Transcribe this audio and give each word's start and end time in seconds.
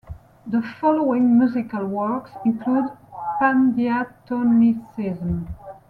The 0.47 0.63
following 0.63 1.37
musical 1.37 1.85
works 1.85 2.31
include 2.43 2.89
pandiatonicism. 3.39 5.45